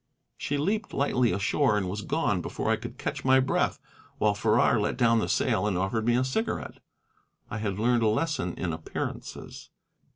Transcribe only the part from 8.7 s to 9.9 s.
appearances.